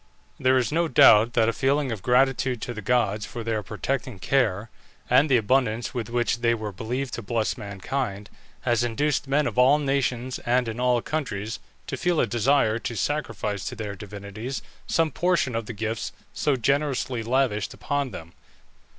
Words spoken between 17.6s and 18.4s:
upon them.